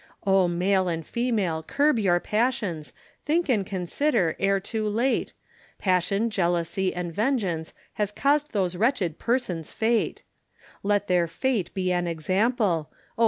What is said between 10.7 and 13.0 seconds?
Let their fate be an example,